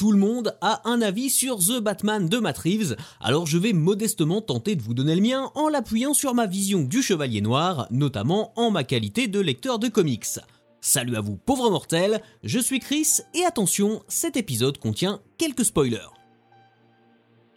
tout 0.00 0.12
le 0.12 0.18
monde 0.18 0.56
a 0.62 0.80
un 0.88 1.02
avis 1.02 1.28
sur 1.28 1.58
The 1.58 1.78
Batman 1.78 2.26
de 2.26 2.38
Matt 2.38 2.56
Reeves, 2.56 2.96
alors 3.20 3.46
je 3.46 3.58
vais 3.58 3.74
modestement 3.74 4.40
tenter 4.40 4.74
de 4.74 4.80
vous 4.80 4.94
donner 4.94 5.14
le 5.14 5.20
mien 5.20 5.50
en 5.54 5.68
l'appuyant 5.68 6.14
sur 6.14 6.32
ma 6.32 6.46
vision 6.46 6.80
du 6.80 7.02
Chevalier 7.02 7.42
Noir, 7.42 7.86
notamment 7.90 8.54
en 8.56 8.70
ma 8.70 8.82
qualité 8.82 9.28
de 9.28 9.38
lecteur 9.40 9.78
de 9.78 9.88
comics. 9.88 10.40
Salut 10.80 11.16
à 11.16 11.20
vous 11.20 11.36
pauvres 11.36 11.68
mortels, 11.68 12.22
je 12.42 12.58
suis 12.58 12.80
Chris 12.80 13.18
et 13.34 13.44
attention, 13.44 14.02
cet 14.08 14.38
épisode 14.38 14.78
contient 14.78 15.20
quelques 15.36 15.66
spoilers. 15.66 16.08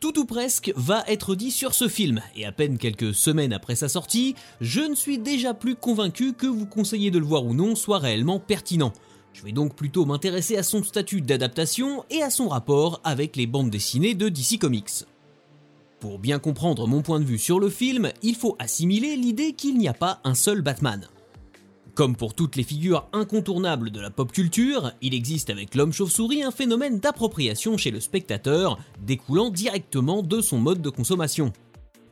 Tout 0.01 0.19
ou 0.19 0.25
presque 0.25 0.73
va 0.75 1.05
être 1.07 1.35
dit 1.35 1.49
sur 1.49 1.73
ce 1.73 1.87
film, 1.87 2.19
et 2.35 2.45
à 2.45 2.51
peine 2.51 2.77
quelques 2.77 3.15
semaines 3.15 3.53
après 3.53 3.75
sa 3.75 3.87
sortie, 3.87 4.35
je 4.59 4.81
ne 4.81 4.95
suis 4.95 5.17
déjà 5.17 5.53
plus 5.53 5.75
convaincu 5.75 6.33
que 6.33 6.47
vous 6.47 6.65
conseillez 6.65 7.09
de 7.09 7.19
le 7.19 7.25
voir 7.25 7.45
ou 7.45 7.53
non 7.53 7.73
soit 7.77 7.99
réellement 7.99 8.41
pertinent. 8.41 8.91
Je 9.33 9.43
vais 9.43 9.51
donc 9.51 9.75
plutôt 9.75 10.05
m'intéresser 10.05 10.57
à 10.57 10.63
son 10.63 10.83
statut 10.83 11.21
d'adaptation 11.21 12.05
et 12.09 12.21
à 12.21 12.29
son 12.29 12.47
rapport 12.47 13.01
avec 13.03 13.35
les 13.35 13.47
bandes 13.47 13.71
dessinées 13.71 14.13
de 14.13 14.29
DC 14.29 14.59
Comics. 14.59 15.05
Pour 15.99 16.19
bien 16.19 16.37
comprendre 16.37 16.87
mon 16.87 17.01
point 17.01 17.19
de 17.19 17.25
vue 17.25 17.39
sur 17.39 17.59
le 17.59 17.69
film, 17.69 18.11
il 18.21 18.35
faut 18.35 18.55
assimiler 18.59 19.15
l'idée 19.15 19.53
qu'il 19.53 19.77
n'y 19.77 19.87
a 19.87 19.93
pas 19.93 20.19
un 20.23 20.35
seul 20.35 20.61
Batman. 20.61 21.07
Comme 21.95 22.15
pour 22.15 22.33
toutes 22.33 22.55
les 22.55 22.63
figures 22.63 23.07
incontournables 23.13 23.91
de 23.91 23.99
la 23.99 24.09
pop 24.09 24.31
culture, 24.31 24.91
il 25.01 25.13
existe 25.13 25.49
avec 25.49 25.75
l'homme 25.75 25.93
chauve-souris 25.93 26.43
un 26.43 26.51
phénomène 26.51 26.99
d'appropriation 26.99 27.77
chez 27.77 27.91
le 27.91 27.99
spectateur, 27.99 28.79
découlant 29.01 29.49
directement 29.49 30.23
de 30.23 30.41
son 30.41 30.57
mode 30.57 30.81
de 30.81 30.89
consommation. 30.89 31.53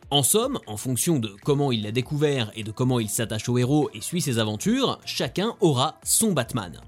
En 0.10 0.24
somme, 0.24 0.60
en 0.68 0.78
fonction 0.78 1.20
de 1.20 1.36
comment 1.44 1.72
il 1.72 1.84
l'a 1.84 1.92
découvert 1.92 2.52
et 2.56 2.64
de 2.64 2.72
comment 2.72 3.00
il 3.00 3.10
s'attache 3.10 3.50
au 3.50 3.58
héros 3.58 3.90
et 3.94 4.02
suit 4.02 4.22
ses 4.22 4.40
aventures, 4.40 5.00
chacun 5.06 5.56
aura 5.62 6.00
son 6.04 6.32
Batman. 6.34 6.80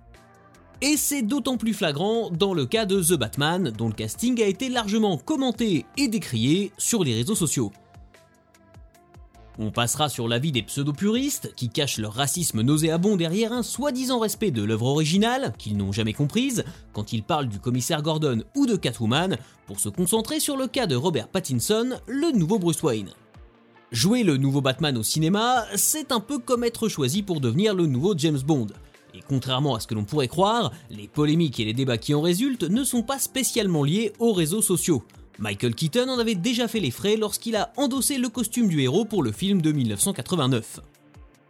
Et 0.86 0.98
c'est 0.98 1.22
d'autant 1.22 1.55
plus 1.55 1.73
flagrant 1.73 2.30
dans 2.30 2.54
le 2.54 2.66
cas 2.66 2.86
de 2.86 3.02
The 3.02 3.14
Batman, 3.14 3.72
dont 3.72 3.88
le 3.88 3.94
casting 3.94 4.44
a 4.44 4.48
été 4.48 4.68
largement 4.68 5.16
commenté 5.16 5.86
et 5.96 6.10
décrié 6.10 6.74
sur 6.78 7.05
les 7.05 7.14
réseaux 7.14 7.35
sociaux. 7.35 7.71
On 9.57 9.72
passera 9.72 10.10
sur 10.10 10.27
l'avis 10.27 10.52
des 10.52 10.62
pseudo-puristes 10.62 11.54
qui 11.55 11.70
cachent 11.70 11.99
leur 11.99 12.12
racisme 12.12 12.63
nauséabond 12.63 13.16
derrière 13.16 13.54
un 13.54 13.63
soi-disant 13.63 14.20
respect 14.20 14.52
de 14.52 14.62
l'œuvre 14.62 14.88
originale, 14.88 15.54
qu'ils 15.57 15.77
n'ont 15.77 15.94
jamais 15.94 16.12
comprise, 16.12 16.66
quand 16.91 17.13
ils 17.13 17.24
parlent 17.24 17.48
du 17.48 17.60
commissaire 17.60 18.02
Gordon 18.02 18.44
ou 18.54 18.66
de 18.66 18.76
Catwoman, 18.76 19.38
pour 19.68 19.79
se 19.79 19.88
concentrer 19.88 20.41
sur 20.41 20.57
le 20.57 20.68
cas 20.68 20.85
de 20.85 20.98
Robert 20.98 21.29
Pattinson, 21.29 21.91
le 22.07 22.38
nouveau 22.38 22.60
Bruce 22.60 22.84
Wayne. 22.84 23.12
Jouer 23.94 24.24
le 24.24 24.35
nouveau 24.35 24.60
Batman 24.60 24.98
au 24.98 25.04
cinéma, 25.04 25.63
c'est 25.76 26.12
un 26.12 26.20
peu 26.20 26.40
comme 26.40 26.66
être 26.66 26.90
choisi 26.90 27.24
pour 27.24 27.40
devenir 27.40 27.74
le 27.74 27.85
nouveau 27.85 28.16
James 28.18 28.41
Bond. 28.46 28.68
Et 29.14 29.22
contrairement 29.28 29.76
à 29.76 29.80
ce 29.80 29.88
que 29.88 29.96
l'on 29.96 30.06
pourrait 30.06 30.28
croire, 30.28 30.72
les 30.90 31.08
polémiques 31.08 31.60
et 31.60 31.66
les 31.66 31.74
débats 31.74 31.98
qui 31.98 32.14
en 32.14 32.22
résultent 32.22 32.64
ne 32.64 32.84
sont 32.84 33.04
pas 33.04 33.20
spécialement 33.20 33.84
liés 33.84 34.14
aux 34.20 34.34
réseaux 34.34 34.62
sociaux. 34.62 35.04
Michael 35.40 35.76
Keaton 35.76 36.10
en 36.10 36.20
avait 36.20 36.36
déjà 36.36 36.68
fait 36.68 36.80
les 36.80 36.92
frais 36.92 37.18
lorsqu'il 37.18 37.56
a 37.56 37.72
endossé 37.78 38.18
le 38.18 38.30
costume 38.30 38.68
du 38.68 38.82
héros 38.82 39.06
pour 39.06 39.24
le 39.24 39.32
film 39.32 39.62
de 39.62 39.72
1989. 39.72 40.80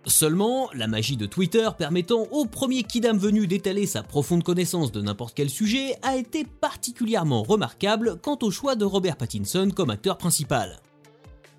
Seulement, 0.06 0.70
la 0.74 0.88
magie 0.88 1.16
de 1.16 1.26
Twitter 1.26 1.70
permettant 1.78 2.28
au 2.32 2.46
premier 2.46 2.84
kidam 2.84 3.18
venu 3.18 3.48
d'étaler 3.48 3.86
sa 3.86 4.04
profonde 4.04 4.44
connaissance 4.44 4.92
de 4.92 5.02
n'importe 5.02 5.34
quel 5.34 5.50
sujet 5.50 5.96
a 6.02 6.18
été 6.18 6.44
particulièrement 6.44 7.44
remarquable 7.44 8.20
quant 8.22 8.38
au 8.42 8.52
choix 8.52 8.76
de 8.76 8.84
Robert 8.84 9.16
Pattinson 9.16 9.70
comme 9.74 9.90
acteur 9.90 10.18
principal. 10.18 10.82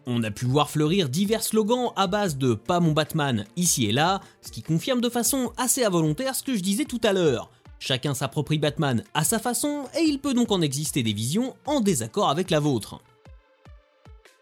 On 0.07 0.23
a 0.23 0.31
pu 0.31 0.45
voir 0.45 0.69
fleurir 0.69 1.09
divers 1.09 1.43
slogans 1.43 1.93
à 1.97 2.07
base 2.07 2.37
de 2.37 2.53
Pas 2.55 2.81
mon 2.81 2.93
Batman 2.93 3.47
ici 3.57 3.87
et 3.87 3.93
là, 3.93 4.21
ce 4.43 4.53
qui 4.53 4.63
confirme 4.63 5.01
de 5.01 5.09
façon 5.09 5.53
assez 5.57 5.83
involontaire 5.83 6.35
ce 6.35 6.43
que 6.43 6.55
je 6.55 6.63
disais 6.63 6.85
tout 6.85 7.01
à 7.03 7.15
l'heure. 7.15 7.51
Chacun 7.79 8.13
s'approprie 8.15 8.59
Batman 8.59 9.03
à 9.15 9.25
sa 9.25 9.39
façon 9.39 9.85
et 9.99 10.03
il 10.03 10.19
peut 10.19 10.35
donc 10.35 10.53
en 10.53 10.61
exister 10.61 11.03
des 11.03 11.15
visions 11.15 11.55
en 11.65 11.81
désaccord 11.81 12.29
avec 12.29 12.51
la 12.51 12.61
vôtre. 12.61 13.01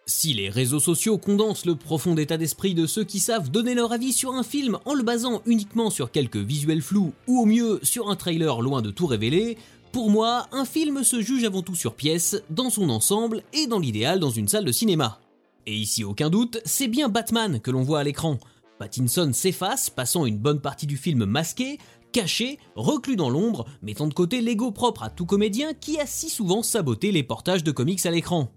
Si 0.05 0.35
les 0.35 0.51
réseaux 0.51 0.81
sociaux 0.81 1.17
condensent 1.17 1.65
le 1.65 1.77
profond 1.77 2.17
état 2.17 2.37
d'esprit 2.37 2.75
de 2.75 2.87
ceux 2.87 3.05
qui 3.05 3.21
savent 3.21 3.51
donner 3.51 3.75
leur 3.75 3.93
avis 3.93 4.13
sur 4.13 4.35
un 4.35 4.43
film 4.43 4.79
en 4.85 4.95
le 4.95 5.05
basant 5.05 5.43
uniquement 5.47 5.91
sur 5.91 6.11
quelques 6.11 6.37
visuels 6.37 6.83
flous 6.83 7.13
ou 7.29 7.41
au 7.41 7.47
mieux 7.47 7.79
sur 7.85 8.11
un 8.11 8.17
trailer 8.17 8.61
loin 8.63 8.83
de 8.83 8.91
tout 8.91 9.07
révéler, 9.07 9.57
pour 9.93 10.11
moi, 10.11 10.47
un 10.53 10.65
film 10.65 11.05
se 11.05 11.21
juge 11.21 11.45
avant 11.45 11.63
tout 11.63 11.75
sur 11.75 11.95
pièce, 11.95 12.43
dans 12.51 12.71
son 12.71 12.89
ensemble 12.89 13.43
et 13.53 13.67
dans 13.67 13.79
l'idéal 13.79 14.19
dans 14.19 14.31
une 14.31 14.49
salle 14.49 14.65
de 14.65 14.73
cinéma. 14.73 15.21
Et 15.67 15.75
ici 15.75 16.05
aucun 16.05 16.29
doute, 16.29 16.61
c'est 16.65 16.89
bien 16.89 17.09
Batman 17.09 17.61
que 17.61 17.71
l'on 17.71 17.83
voit 17.83 18.01
à 18.01 18.05
l'écran. 18.05 18.39
Pattinson 18.79 19.31
s'efface, 19.33 19.91
passant 19.91 20.27
une 20.27 20.39
bonne 20.39 20.61
partie 20.61 20.87
du 20.87 20.97
film 20.97 21.25
masqué, 21.25 21.79
caché, 22.13 22.59
reclus 22.75 23.17
dans 23.17 23.31
l'ombre, 23.31 23.67
mettant 23.81 24.09
de 24.09 24.15
côté 24.15 24.41
l'ego 24.41 24.73
propre 24.73 25.05
à 25.05 25.11
tout 25.11 25.27
comédien 25.27 25.73
qui 25.73 26.01
a 26.01 26.07
si 26.07 26.31
souvent 26.31 26.63
saboté 26.63 27.13
les 27.13 27.23
portages 27.23 27.63
de 27.63 27.71
comics 27.71 28.05
à 28.07 28.11
l'écran. 28.11 28.51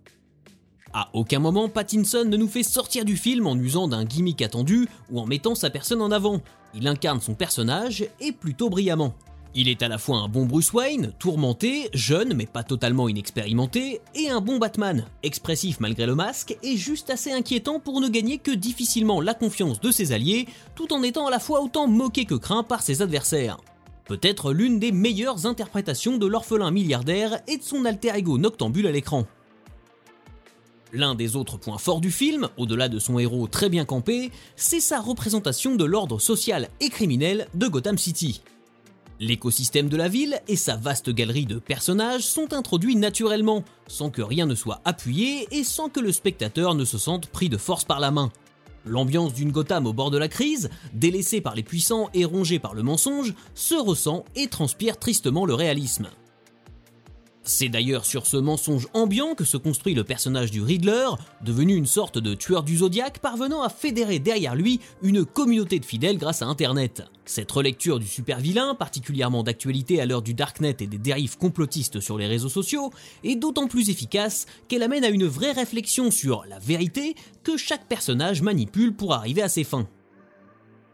À 0.94 1.10
aucun 1.14 1.40
moment 1.40 1.70
Pattinson 1.70 2.26
ne 2.26 2.38
nous 2.38 2.48
fait 2.48 2.64
sortir 2.64 3.06
du 3.06 3.18
film 3.18 3.48
en 3.48 3.56
usant 3.56 3.88
d'un 3.88 4.06
gimmick 4.06 4.42
attendu 4.42 4.88
ou 5.12 5.20
en 5.20 5.26
mettant 5.26 5.54
sa 5.54 5.70
personne 5.70 6.02
en 6.02 6.12
avant. 6.12 6.42
Il 6.74 6.88
incarne 6.88 7.22
son 7.22 7.36
personnage 7.36 8.08
et 8.20 8.32
plutôt 8.32 8.70
brillamment. 8.70 9.14
Il 9.58 9.70
est 9.70 9.82
à 9.84 9.88
la 9.88 9.98
fois 9.98 10.18
un 10.18 10.28
bon 10.28 10.46
Bruce 10.46 10.74
Wayne, 10.74 11.14
tourmenté, 11.18 11.90
jeune 11.94 12.34
mais 12.34 12.46
pas 12.46 12.64
totalement 12.64 13.08
inexpérimenté, 13.08 14.02
et 14.14 14.30
un 14.30 14.42
bon 14.42 14.58
Batman, 14.58 15.06
expressif 15.24 15.80
malgré 15.80 16.06
le 16.06 16.14
masque 16.14 16.58
et 16.62 16.76
juste 16.76 17.10
assez 17.10 17.32
inquiétant 17.32 17.80
pour 17.80 18.02
ne 18.02 18.10
gagner 18.10 18.38
que 18.38 18.52
difficilement 18.52 19.22
la 19.22 19.34
confiance 19.34 19.80
de 19.80 19.92
ses 19.92 20.12
alliés, 20.12 20.50
tout 20.76 20.92
en 20.92 21.04
étant 21.04 21.28
à 21.28 21.32
la 21.32 21.40
fois 21.40 21.62
autant 21.62 21.88
moqué 21.88 22.26
que 22.26 22.36
craint 22.36 22.64
par 22.64 22.82
ses 22.82 23.02
adversaires. 23.02 23.58
Peut-être 24.04 24.52
l'une 24.52 24.78
des 24.78 24.92
meilleures 24.92 25.46
interprétations 25.46 26.18
de 26.18 26.26
l'orphelin 26.28 26.70
milliardaire 26.72 27.40
et 27.48 27.56
de 27.56 27.64
son 27.64 27.86
alter 27.86 28.14
ego 28.14 28.38
noctambule 28.38 28.88
à 28.88 28.92
l'écran. 28.92 29.26
L'un 30.92 31.16
des 31.16 31.38
autres 31.38 31.58
points 31.58 31.78
forts 31.78 32.02
du 32.02 32.12
film, 32.12 32.50
au-delà 32.58 32.90
de 32.90 33.00
son 33.00 33.20
héros 33.20 33.48
très 33.48 33.70
bien 33.70 33.86
campé, 33.86 34.32
c'est 34.58 34.82
sa 34.82 35.00
représentation 35.00 35.76
de 35.76 35.86
l'ordre 35.86 36.20
social 36.20 36.68
et 36.82 36.90
criminel 36.90 37.48
de 37.54 37.68
Gotham 37.68 37.98
City. 37.98 38.42
L'écosystème 39.22 39.88
de 39.88 39.96
la 39.96 40.10
ville 40.10 40.42
et 40.50 40.58
sa 40.58 40.76
vaste 40.76 41.10
galerie 41.10 41.46
de 41.46 41.58
personnages 41.58 42.24
sont 42.24 42.54
introduits 42.54 42.98
naturellement, 42.98 43.64
sans 43.88 44.10
que 44.10 44.22
rien 44.22 44.46
ne 44.46 44.56
soit 44.56 44.82
appuyé 44.84 45.48
et 45.52 45.64
sans 45.64 45.88
que 45.88 46.02
le 46.02 46.12
spectateur 46.12 46.76
ne 46.76 46.84
se 46.84 46.98
sente 46.98 47.28
pris 47.28 47.48
de 47.48 47.58
force 47.58 47.86
par 47.86 48.02
la 48.02 48.12
main. 48.12 48.32
L'ambiance 48.86 49.34
d'une 49.34 49.54
Gotham 49.54 49.88
au 49.88 49.94
bord 49.94 50.12
de 50.12 50.18
la 50.18 50.28
crise, 50.28 50.70
délaissée 50.94 51.40
par 51.40 51.56
les 51.56 51.64
puissants 51.64 52.10
et 52.14 52.26
rongée 52.26 52.60
par 52.60 52.74
le 52.74 52.84
mensonge, 52.84 53.34
se 53.54 53.76
ressent 53.76 54.26
et 54.36 54.48
transpire 54.48 54.98
tristement 54.98 55.46
le 55.46 55.54
réalisme. 55.54 56.08
C'est 57.48 57.70
d'ailleurs 57.70 58.06
sur 58.06 58.26
ce 58.26 58.38
mensonge 58.38 58.88
ambiant 58.96 59.36
que 59.36 59.44
se 59.44 59.56
construit 59.56 59.94
le 59.94 60.04
personnage 60.04 60.50
du 60.50 60.64
Riddler, 60.64 61.10
devenu 61.44 61.76
une 61.76 61.86
sorte 61.86 62.18
de 62.18 62.34
tueur 62.34 62.64
du 62.64 62.78
zodiaque 62.78 63.20
parvenant 63.20 63.62
à 63.62 63.70
fédérer 63.70 64.18
derrière 64.18 64.56
lui 64.56 64.80
une 65.04 65.24
communauté 65.24 65.80
de 65.80 65.86
fidèles 65.86 66.18
grâce 66.18 66.42
à 66.42 66.48
Internet. 66.48 67.04
Cette 67.24 67.52
relecture 67.52 68.00
du 68.00 68.08
super 68.08 68.40
vilain, 68.40 68.74
particulièrement 68.74 69.44
d'actualité 69.44 70.02
à 70.02 70.08
l'heure 70.08 70.24
du 70.24 70.34
darknet 70.34 70.78
et 70.80 70.88
des 70.88 70.98
dérives 70.98 71.38
complotistes 71.38 72.00
sur 72.00 72.18
les 72.18 72.26
réseaux 72.26 72.50
sociaux, 72.50 72.92
est 73.24 73.36
d'autant 73.36 73.68
plus 73.68 73.92
efficace 73.92 74.48
qu'elle 74.68 74.84
amène 74.84 75.06
à 75.06 75.10
une 75.10 75.28
vraie 75.28 75.52
réflexion 75.52 76.10
sur 76.10 76.46
la 76.50 76.58
vérité 76.58 77.14
que 77.44 77.58
chaque 77.58 77.88
personnage 77.88 78.42
manipule 78.42 78.96
pour 78.96 79.14
arriver 79.14 79.44
à 79.44 79.50
ses 79.50 79.64
fins. 79.64 79.88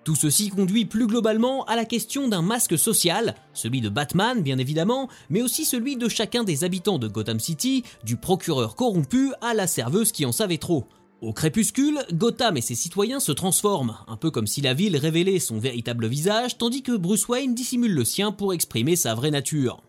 Tout 0.04 0.16
ceci 0.16 0.50
conduit 0.50 0.86
plus 0.86 1.06
globalement 1.06 1.64
à 1.66 1.76
la 1.76 1.86
question 1.86 2.28
d'un 2.28 2.42
masque 2.42 2.76
social, 2.76 3.36
celui 3.54 3.82
de 3.82 3.90
Batman 3.90 4.42
bien 4.42 4.58
évidemment, 4.58 5.10
mais 5.30 5.44
aussi 5.44 5.64
celui 5.64 5.96
de 5.96 6.10
chacun 6.10 6.44
des 6.44 6.64
habitants 6.64 6.98
de 6.98 7.08
Gotham 7.08 7.40
City, 7.40 7.84
du 8.04 8.18
procureur 8.18 8.76
corrompu 8.76 9.32
à 9.42 9.54
la 9.54 9.68
serveuse 9.68 10.12
qui 10.12 10.26
en 10.26 10.32
savait 10.32 10.58
trop. 10.58 10.86
Au 11.22 11.34
crépuscule, 11.34 12.00
Gotham 12.14 12.58
et 12.58 12.62
ses 12.62 12.74
citoyens 12.74 13.20
se 13.20 13.32
transforment, 13.32 13.96
un 14.08 14.18
peu 14.18 14.32
comme 14.32 14.48
si 14.48 14.62
la 14.62 14.74
ville 14.74 14.98
révélait 14.98 15.38
son 15.38 15.60
véritable 15.60 16.08
visage, 16.08 16.58
tandis 16.58 16.82
que 16.82 16.98
Bruce 16.98 17.28
Wayne 17.28 17.54
dissimule 17.54 17.94
le 17.94 18.04
sien 18.04 18.32
pour 18.32 18.54
exprimer 18.54 18.96
sa 18.96 19.14
vraie 19.14 19.30
nature. 19.30 19.84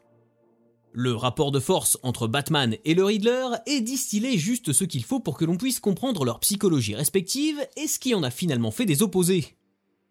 Le 0.92 1.14
rapport 1.14 1.52
de 1.52 1.58
force 1.58 1.96
entre 2.02 2.26
Batman 2.26 2.76
et 2.84 2.92
le 2.92 3.02
Riddler 3.02 3.46
est 3.64 3.80
distillé 3.80 4.36
juste 4.36 4.74
ce 4.74 4.84
qu'il 4.84 5.04
faut 5.04 5.20
pour 5.20 5.38
que 5.38 5.46
l'on 5.46 5.56
puisse 5.56 5.80
comprendre 5.80 6.26
leur 6.26 6.38
psychologie 6.40 6.94
respective 6.94 7.66
et 7.78 7.86
ce 7.86 7.98
qui 7.98 8.14
en 8.14 8.22
a 8.22 8.30
finalement 8.30 8.70
fait 8.70 8.84
des 8.84 9.02
opposés. 9.02 9.56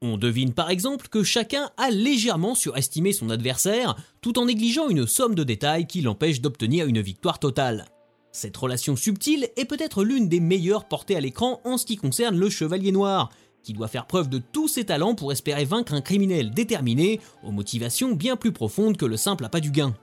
On 0.04 0.18
devine 0.18 0.52
par 0.52 0.72
exemple 0.72 1.10
que 1.10 1.22
chacun 1.22 1.70
a 1.78 1.92
légèrement 1.92 2.56
surestimé 2.56 3.14
son 3.14 3.30
adversaire 3.30 3.96
tout 4.22 4.40
en 4.40 4.46
négligeant 4.46 4.90
une 4.90 5.06
somme 5.06 5.36
de 5.36 5.44
détails 5.44 5.86
qui 5.86 6.02
l'empêche 6.02 6.42
d'obtenir 6.42 6.88
une 6.88 7.02
victoire 7.02 7.38
totale. 7.38 7.86
Cette 8.32 8.58
relation 8.58 8.96
subtile 8.96 9.50
est 9.58 9.66
peut-être 9.66 10.04
l'une 10.04 10.28
des 10.28 10.40
meilleures 10.40 10.88
portées 10.88 11.16
à 11.16 11.22
l'écran 11.22 11.62
en 11.66 11.78
ce 11.78 11.86
qui 11.86 11.98
concerne 11.98 12.36
le 12.36 12.50
Chevalier 12.50 12.92
Noir, 12.92 13.30
qui 13.62 13.74
doit 13.74 13.88
faire 13.88 14.08
preuve 14.08 14.28
de 14.28 14.40
tous 14.40 14.68
ses 14.68 14.86
talents 14.86 15.14
pour 15.14 15.32
espérer 15.32 15.66
vaincre 15.66 15.94
un 15.94 16.02
criminel 16.02 16.50
déterminé 16.50 17.20
aux 17.44 17.52
motivations 17.52 18.14
bien 18.14 18.38
plus 18.38 18.54
profondes 18.54 18.98
que 18.98 19.06
le 19.06 19.18
simple 19.18 19.46
appât 19.46 19.60
du 19.60 19.70
gain. 19.70 19.94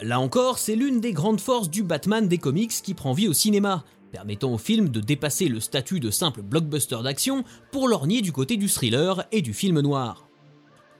Là 0.00 0.18
encore, 0.18 0.58
c'est 0.58 0.74
l'une 0.74 1.00
des 1.00 1.12
grandes 1.12 1.40
forces 1.40 1.70
du 1.70 1.84
Batman 1.84 2.26
des 2.26 2.38
comics 2.38 2.82
qui 2.82 2.94
prend 2.94 3.12
vie 3.12 3.28
au 3.28 3.32
cinéma, 3.32 3.84
permettant 4.10 4.52
au 4.52 4.58
film 4.58 4.88
de 4.88 5.00
dépasser 5.00 5.48
le 5.48 5.60
statut 5.60 6.00
de 6.00 6.10
simple 6.10 6.42
blockbuster 6.42 6.98
d'action 7.02 7.44
pour 7.72 7.88
lorgner 7.88 8.22
du 8.22 8.32
côté 8.32 8.56
du 8.56 8.68
thriller 8.68 9.24
et 9.32 9.42
du 9.42 9.52
film 9.52 9.80
noir. 9.80 10.26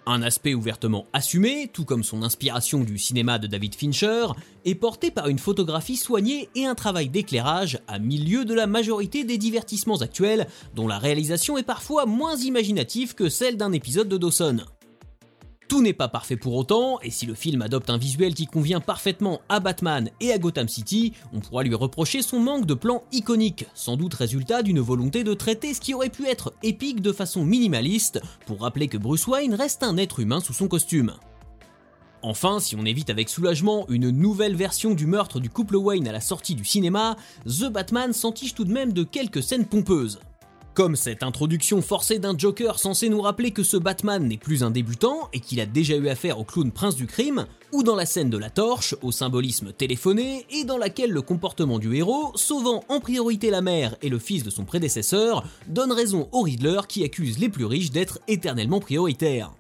Un 0.09 0.23
aspect 0.23 0.55
ouvertement 0.55 1.07
assumé, 1.13 1.69
tout 1.73 1.85
comme 1.85 2.05
son 2.05 2.23
inspiration 2.23 2.85
du 2.85 2.97
cinéma 2.97 3.41
de 3.41 3.49
David 3.49 3.75
Fincher, 3.75 4.27
est 4.65 4.77
porté 4.77 5.11
par 5.11 5.27
une 5.27 5.41
photographie 5.41 5.97
soignée 5.97 6.49
et 6.55 6.65
un 6.65 6.77
travail 6.77 7.09
d'éclairage 7.09 7.81
à 7.89 7.99
milieu 7.99 8.45
de 8.45 8.55
la 8.55 8.69
majorité 8.69 9.25
des 9.25 9.37
divertissements 9.37 10.03
actuels, 10.03 10.47
dont 10.77 10.87
la 10.87 11.01
réalisation 11.01 11.59
est 11.59 11.65
parfois 11.65 12.07
moins 12.07 12.37
imaginative 12.37 13.17
que 13.17 13.29
celle 13.29 13.57
d'un 13.57 13.73
épisode 13.73 14.09
de 14.09 14.17
Dawson. 14.17 14.59
Tout 15.69 15.83
n'est 15.83 15.93
pas 15.93 16.07
parfait 16.07 16.37
pour 16.37 16.55
autant, 16.55 17.01
et 17.01 17.11
si 17.11 17.27
le 17.27 17.35
film 17.35 17.61
adopte 17.61 17.91
un 17.91 17.99
visuel 17.99 18.35
qui 18.35 18.47
convient 18.47 18.81
parfaitement 18.81 19.41
à 19.49 19.59
Batman 19.59 20.11
et 20.21 20.31
à 20.33 20.39
Gotham 20.39 20.69
City, 20.69 21.13
on 21.33 21.41
pourra 21.41 21.65
lui 21.65 21.75
reprocher 21.75 22.23
son 22.23 22.39
manque 22.39 22.67
de 22.67 22.75
plan 22.75 23.03
iconique, 23.11 23.67
sans 23.75 23.97
doute 23.97 24.15
résultat 24.15 24.63
d'une 24.63 24.79
volonté 24.79 25.25
de 25.25 25.35
traiter 25.35 25.75
ce 25.75 25.81
qui 25.81 25.93
aurait 25.93 26.09
pu 26.09 26.27
être 26.27 26.55
épique 26.63 27.01
de 27.01 27.13
façon 27.13 27.45
minimaliste, 27.45 28.21
pour 28.47 28.61
rappeler 28.61 28.87
que 28.87 28.97
Bruce 28.97 29.27
Wayne 29.27 29.55
reste 29.55 29.83
un 29.83 29.97
être 29.97 30.21
humain 30.21 30.39
sous 30.39 30.53
son 30.53 30.69
costume. 30.69 31.15
Enfin, 32.23 32.61
si 32.61 32.77
on 32.77 32.85
évite 32.85 33.11
avec 33.11 33.29
soulagement 33.29 33.87
une 33.89 34.11
nouvelle 34.11 34.55
version 34.55 34.95
du 34.95 35.07
meurtre 35.07 35.41
du 35.41 35.51
couple 35.51 35.77
Wayne 35.77 36.07
à 36.07 36.13
la 36.13 36.21
sortie 36.21 36.55
du 36.55 36.65
cinéma, 36.65 37.17
The 37.45 37.71
Batman 37.71 38.13
s'entiche 38.13 38.55
tout 38.55 38.65
de 38.65 38.73
même 38.73 38.93
de 38.93 39.03
quelques 39.03 39.43
scènes 39.43 39.67
pompeuses. 39.67 40.21
Comme 40.77 40.95
cette 40.95 41.23
introduction 41.23 41.81
forcée 41.81 42.19
d'un 42.19 42.37
Joker 42.37 42.79
censé 42.79 43.09
nous 43.09 43.23
rappeler 43.23 43.51
que 43.51 43.63
ce 43.63 43.79
Batman 43.79 44.29
n'est 44.29 44.37
plus 44.37 44.63
un 44.63 44.71
débutant 44.71 45.31
et 45.33 45.41
qu'il 45.41 45.59
a 45.59 45.65
déjà 45.65 45.97
eu 45.97 46.11
affaire 46.11 46.39
au 46.39 46.45
clown 46.45 46.71
prince 46.71 46.97
du 46.97 47.07
crime, 47.07 47.47
ou 47.73 47.83
dans 47.83 47.97
la 47.97 48.05
scène 48.05 48.29
de 48.29 48.37
la 48.37 48.51
torche, 48.51 48.95
au 49.01 49.11
symbolisme 49.11 49.73
téléphoné, 49.73 50.45
et 50.51 50.65
dans 50.65 50.77
laquelle 50.77 51.13
le 51.13 51.23
comportement 51.23 51.79
du 51.79 51.97
héros, 51.97 52.31
sauvant 52.35 52.85
en 52.91 53.01
priorité 53.01 53.49
la 53.49 53.63
mère 53.63 53.97
et 54.03 54.11
le 54.11 54.19
fils 54.19 54.45
de 54.45 54.51
son 54.51 54.67
prédécesseur, 54.67 55.45
donne 55.67 55.93
raison 55.93 56.29
au 56.33 56.43
Riddler 56.43 56.83
qui 56.87 57.05
accuse 57.05 57.39
les 57.39 57.49
plus 57.49 57.65
riches 57.65 57.91
d'être 57.91 58.19
éternellement 58.29 58.79
prioritaires. 58.79 59.55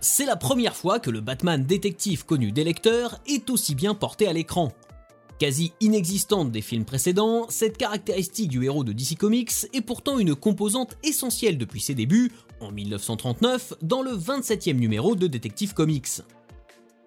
C'est 0.00 0.24
la 0.24 0.36
première 0.36 0.74
fois 0.74 1.00
que 1.00 1.10
le 1.10 1.20
Batman 1.20 1.66
détective 1.66 2.24
connu 2.24 2.50
des 2.50 2.64
lecteurs 2.64 3.20
est 3.26 3.50
aussi 3.50 3.74
bien 3.74 3.92
porté 3.92 4.26
à 4.26 4.32
l'écran. 4.32 4.72
Quasi 5.44 5.72
inexistante 5.82 6.52
des 6.52 6.62
films 6.62 6.86
précédents, 6.86 7.44
cette 7.50 7.76
caractéristique 7.76 8.48
du 8.48 8.64
héros 8.64 8.82
de 8.82 8.94
DC 8.94 9.18
Comics 9.18 9.52
est 9.74 9.82
pourtant 9.82 10.18
une 10.18 10.34
composante 10.34 10.96
essentielle 11.02 11.58
depuis 11.58 11.82
ses 11.82 11.94
débuts, 11.94 12.32
en 12.60 12.72
1939, 12.72 13.74
dans 13.82 14.00
le 14.00 14.12
27e 14.12 14.78
numéro 14.78 15.14
de 15.14 15.26
Detective 15.26 15.74
Comics. 15.74 16.22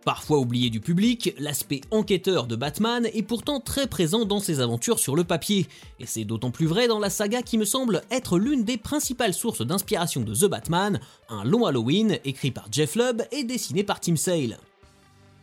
Parfois 0.05 0.37
oublié 0.37 0.69
du 0.69 0.79
public, 0.79 1.33
l'aspect 1.39 1.81
enquêteur 1.89 2.45
de 2.45 2.55
Batman 2.55 3.07
est 3.11 3.23
pourtant 3.23 3.59
très 3.59 3.87
présent 3.87 4.23
dans 4.23 4.39
ses 4.39 4.59
aventures 4.59 4.99
sur 4.99 5.15
le 5.15 5.23
papier, 5.23 5.65
et 5.99 6.05
c'est 6.05 6.23
d'autant 6.23 6.51
plus 6.51 6.67
vrai 6.67 6.87
dans 6.87 6.99
la 6.99 7.09
saga 7.09 7.41
qui 7.41 7.57
me 7.57 7.65
semble 7.65 8.03
être 8.11 8.37
l'une 8.37 8.63
des 8.63 8.77
principales 8.77 9.33
sources 9.33 9.65
d'inspiration 9.65 10.21
de 10.21 10.35
The 10.35 10.45
Batman, 10.45 10.99
un 11.29 11.43
long 11.43 11.65
Halloween 11.65 12.19
écrit 12.23 12.51
par 12.51 12.67
Jeff 12.71 12.93
Lubb 12.93 13.23
et 13.31 13.45
dessiné 13.45 13.83
par 13.83 13.99
Tim 13.99 14.15
Sale. 14.15 14.59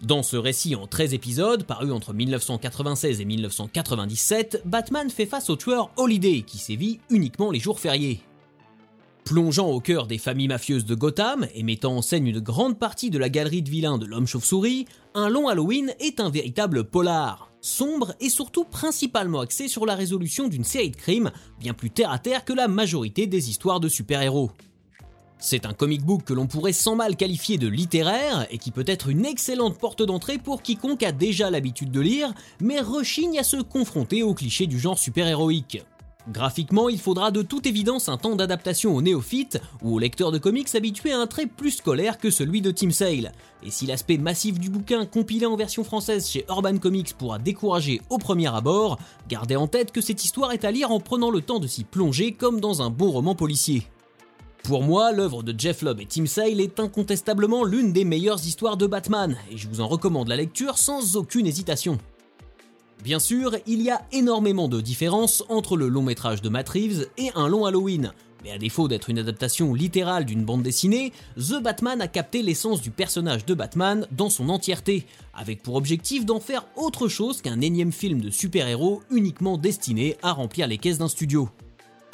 Dans 0.04 0.22
ce 0.22 0.36
récit 0.36 0.74
en 0.74 0.86
13 0.86 1.14
épisodes, 1.14 1.64
paru 1.64 1.90
entre 1.90 2.12
1996 2.12 3.22
et 3.22 3.24
1997, 3.24 4.62
Batman 4.66 5.08
fait 5.08 5.24
face 5.24 5.48
au 5.48 5.56
tueur 5.56 5.90
Holiday, 5.96 6.42
qui 6.42 6.58
sévit 6.58 7.00
uniquement 7.08 7.50
les 7.50 7.58
jours 7.58 7.80
fériés. 7.80 8.20
Plongeant 9.24 9.70
au 9.70 9.80
cœur 9.80 10.06
des 10.06 10.18
familles 10.18 10.48
mafieuses 10.48 10.84
de 10.84 10.94
Gotham 10.94 11.46
et 11.54 11.62
mettant 11.62 11.96
en 11.96 12.02
scène 12.02 12.26
une 12.26 12.40
grande 12.40 12.78
partie 12.78 13.08
de 13.08 13.16
la 13.16 13.30
galerie 13.30 13.62
de 13.62 13.70
vilains 13.70 13.96
de 13.96 14.04
l'homme 14.04 14.26
chauve-souris, 14.26 14.84
Un 15.14 15.30
long 15.30 15.48
Halloween 15.48 15.94
est 16.00 16.20
un 16.20 16.28
véritable 16.28 16.84
polar, 16.84 17.50
sombre 17.62 18.14
et 18.20 18.28
surtout 18.28 18.64
principalement 18.64 19.40
axé 19.40 19.68
sur 19.68 19.86
la 19.86 19.94
résolution 19.94 20.48
d'une 20.48 20.64
série 20.64 20.90
de 20.90 20.96
crimes, 20.96 21.30
bien 21.58 21.72
plus 21.72 21.90
terre 21.90 22.12
à 22.12 22.18
terre 22.18 22.44
que 22.44 22.52
la 22.52 22.68
majorité 22.68 23.26
des 23.26 23.48
histoires 23.48 23.80
de 23.80 23.88
super-héros. 23.88 24.50
C'est 25.46 25.66
un 25.66 25.74
comic 25.74 26.02
book 26.02 26.24
que 26.24 26.32
l'on 26.32 26.46
pourrait 26.46 26.72
sans 26.72 26.96
mal 26.96 27.16
qualifier 27.16 27.58
de 27.58 27.68
littéraire 27.68 28.46
et 28.50 28.56
qui 28.56 28.70
peut 28.70 28.84
être 28.86 29.10
une 29.10 29.26
excellente 29.26 29.76
porte 29.76 30.02
d'entrée 30.02 30.38
pour 30.38 30.62
quiconque 30.62 31.02
a 31.02 31.12
déjà 31.12 31.50
l'habitude 31.50 31.90
de 31.90 32.00
lire, 32.00 32.32
mais 32.62 32.80
rechigne 32.80 33.38
à 33.38 33.42
se 33.42 33.58
confronter 33.58 34.22
aux 34.22 34.32
clichés 34.32 34.66
du 34.66 34.78
genre 34.78 34.98
super-héroïque. 34.98 35.84
Graphiquement, 36.30 36.88
il 36.88 36.98
faudra 36.98 37.30
de 37.30 37.42
toute 37.42 37.66
évidence 37.66 38.08
un 38.08 38.16
temps 38.16 38.36
d'adaptation 38.36 38.96
aux 38.96 39.02
néophytes 39.02 39.60
ou 39.82 39.94
aux 39.94 39.98
lecteurs 39.98 40.32
de 40.32 40.38
comics 40.38 40.74
habitués 40.74 41.12
à 41.12 41.18
un 41.18 41.26
trait 41.26 41.44
plus 41.44 41.72
scolaire 41.72 42.16
que 42.16 42.30
celui 42.30 42.62
de 42.62 42.70
Tim 42.70 42.90
Sale. 42.90 43.32
Et 43.62 43.70
si 43.70 43.84
l'aspect 43.84 44.16
massif 44.16 44.58
du 44.58 44.70
bouquin 44.70 45.04
compilé 45.04 45.44
en 45.44 45.56
version 45.56 45.84
française 45.84 46.26
chez 46.26 46.46
Urban 46.48 46.78
Comics 46.78 47.12
pourra 47.12 47.38
décourager 47.38 48.00
au 48.08 48.16
premier 48.16 48.46
abord, 48.46 48.98
gardez 49.28 49.56
en 49.56 49.66
tête 49.66 49.92
que 49.92 50.00
cette 50.00 50.24
histoire 50.24 50.52
est 50.52 50.64
à 50.64 50.70
lire 50.70 50.90
en 50.90 51.00
prenant 51.00 51.28
le 51.28 51.42
temps 51.42 51.60
de 51.60 51.66
s'y 51.66 51.84
plonger 51.84 52.32
comme 52.32 52.60
dans 52.60 52.80
un 52.80 52.88
bon 52.88 53.10
roman 53.10 53.34
policier. 53.34 53.86
Pour 54.64 54.82
moi, 54.82 55.12
l'œuvre 55.12 55.42
de 55.42 55.54
Jeff 55.56 55.82
Lubb 55.82 56.00
et 56.00 56.06
Tim 56.06 56.24
Sale 56.24 56.58
est 56.58 56.80
incontestablement 56.80 57.64
l'une 57.64 57.92
des 57.92 58.06
meilleures 58.06 58.42
histoires 58.46 58.78
de 58.78 58.86
Batman, 58.86 59.36
et 59.50 59.58
je 59.58 59.68
vous 59.68 59.82
en 59.82 59.86
recommande 59.86 60.28
la 60.28 60.36
lecture 60.36 60.78
sans 60.78 61.16
aucune 61.16 61.46
hésitation. 61.46 61.98
Bien 63.02 63.18
sûr, 63.18 63.56
il 63.66 63.82
y 63.82 63.90
a 63.90 64.00
énormément 64.10 64.66
de 64.68 64.80
différences 64.80 65.44
entre 65.50 65.76
le 65.76 65.88
long 65.88 66.00
métrage 66.00 66.40
de 66.40 66.48
Matt 66.48 66.74
et 66.74 67.30
un 67.34 67.46
long 67.46 67.66
Halloween, 67.66 68.12
mais 68.42 68.52
à 68.52 68.58
défaut 68.58 68.88
d'être 68.88 69.10
une 69.10 69.18
adaptation 69.18 69.74
littérale 69.74 70.24
d'une 70.24 70.46
bande 70.46 70.62
dessinée, 70.62 71.12
The 71.36 71.62
Batman 71.62 72.00
a 72.00 72.08
capté 72.08 72.42
l'essence 72.42 72.80
du 72.80 72.90
personnage 72.90 73.44
de 73.44 73.52
Batman 73.52 74.06
dans 74.12 74.30
son 74.30 74.48
entièreté, 74.48 75.04
avec 75.34 75.62
pour 75.62 75.74
objectif 75.74 76.24
d'en 76.24 76.40
faire 76.40 76.64
autre 76.76 77.08
chose 77.08 77.42
qu'un 77.42 77.60
énième 77.60 77.92
film 77.92 78.22
de 78.22 78.30
super-héros 78.30 79.02
uniquement 79.10 79.58
destiné 79.58 80.16
à 80.22 80.32
remplir 80.32 80.66
les 80.68 80.78
caisses 80.78 80.98
d'un 80.98 81.08
studio. 81.08 81.50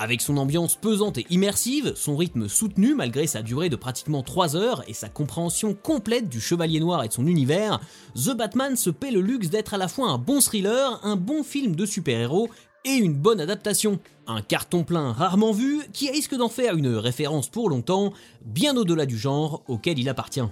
Avec 0.03 0.23
son 0.23 0.39
ambiance 0.39 0.77
pesante 0.77 1.19
et 1.19 1.27
immersive, 1.29 1.93
son 1.95 2.17
rythme 2.17 2.49
soutenu 2.49 2.95
malgré 2.95 3.27
sa 3.27 3.43
durée 3.43 3.69
de 3.69 3.77
pratiquement 3.77 4.23
3 4.23 4.57
heures 4.57 4.83
et 4.89 4.95
sa 4.95 5.11
compréhension 5.11 5.75
complète 5.75 6.31
du 6.31 6.41
Chevalier 6.41 6.81
Noir 6.81 7.05
et 7.05 7.09
de 7.09 7.13
son 7.13 7.27
univers, 7.27 7.81
The 8.15 8.35
Batman 8.35 8.77
se 8.77 8.89
paie 8.89 9.11
le 9.11 9.21
luxe 9.21 9.51
d'être 9.51 9.75
à 9.75 9.77
la 9.77 9.89
fois 9.89 10.09
un 10.09 10.17
bon 10.17 10.41
thriller, 10.41 10.99
un 11.03 11.17
bon 11.17 11.43
film 11.43 11.77
de 11.77 11.85
super-héros 11.85 12.49
et 12.87 12.95
une 12.95 13.13
bonne 13.13 13.43
adaptation. 13.43 13.99
Un 14.27 14.41
carton 14.41 14.85
plein 14.85 15.13
rarement 15.13 15.53
vu 15.53 15.83
qui 15.93 16.11
risque 16.11 16.35
d'en 16.35 16.49
faire 16.49 16.77
une 16.77 16.97
référence 16.97 17.51
pour 17.51 17.69
longtemps, 17.69 18.15
bien 18.43 18.79
au-delà 18.79 19.05
du 19.05 19.19
genre 19.19 19.63
auquel 19.69 19.99
il 19.99 20.09
appartient. 20.09 20.49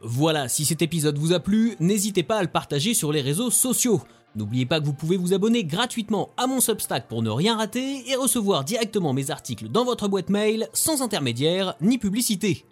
Voilà, 0.00 0.48
si 0.48 0.64
cet 0.64 0.80
épisode 0.80 1.18
vous 1.18 1.32
a 1.32 1.40
plu, 1.40 1.74
n'hésitez 1.80 2.22
pas 2.22 2.38
à 2.38 2.42
le 2.42 2.48
partager 2.48 2.94
sur 2.94 3.10
les 3.10 3.20
réseaux 3.20 3.50
sociaux. 3.50 4.00
N'oubliez 4.34 4.64
pas 4.64 4.80
que 4.80 4.86
vous 4.86 4.94
pouvez 4.94 5.16
vous 5.16 5.34
abonner 5.34 5.64
gratuitement 5.64 6.30
à 6.36 6.46
mon 6.46 6.60
Substack 6.60 7.06
pour 7.06 7.22
ne 7.22 7.30
rien 7.30 7.56
rater 7.56 8.08
et 8.10 8.16
recevoir 8.16 8.64
directement 8.64 9.12
mes 9.12 9.30
articles 9.30 9.68
dans 9.68 9.84
votre 9.84 10.08
boîte 10.08 10.30
mail 10.30 10.68
sans 10.72 11.02
intermédiaire 11.02 11.74
ni 11.82 11.98
publicité. 11.98 12.64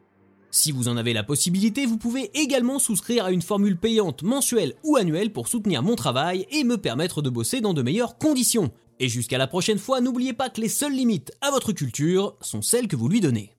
Si 0.50 0.72
vous 0.72 0.88
en 0.88 0.96
avez 0.96 1.12
la 1.12 1.22
possibilité, 1.22 1.86
vous 1.86 1.98
pouvez 1.98 2.30
également 2.34 2.78
souscrire 2.78 3.26
à 3.26 3.30
une 3.30 3.42
formule 3.42 3.76
payante 3.76 4.22
mensuelle 4.22 4.74
ou 4.84 4.96
annuelle 4.96 5.32
pour 5.32 5.48
soutenir 5.48 5.82
mon 5.82 5.96
travail 5.96 6.46
et 6.50 6.64
me 6.64 6.76
permettre 6.76 7.22
de 7.22 7.30
bosser 7.30 7.60
dans 7.60 7.74
de 7.74 7.82
meilleures 7.82 8.18
conditions. 8.18 8.70
Et 8.98 9.08
jusqu'à 9.08 9.38
la 9.38 9.46
prochaine 9.46 9.78
fois, 9.78 10.00
n'oubliez 10.00 10.32
pas 10.32 10.50
que 10.50 10.60
les 10.60 10.68
seules 10.68 10.94
limites 10.94 11.32
à 11.40 11.50
votre 11.50 11.72
culture 11.72 12.36
sont 12.40 12.62
celles 12.62 12.88
que 12.88 12.96
vous 12.96 13.08
lui 13.08 13.20
donnez. 13.20 13.54